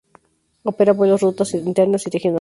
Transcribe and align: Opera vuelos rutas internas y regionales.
Opera 0.63 0.93
vuelos 0.93 1.21
rutas 1.21 1.53
internas 1.53 2.07
y 2.07 2.09
regionales. 2.09 2.29